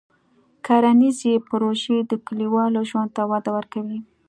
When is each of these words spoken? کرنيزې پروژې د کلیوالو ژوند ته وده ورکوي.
کرنيزې 0.65 1.33
پروژې 1.47 1.97
د 2.09 2.11
کلیوالو 2.27 2.79
ژوند 2.89 3.09
ته 3.15 3.23
وده 3.31 3.49
ورکوي. 3.57 3.99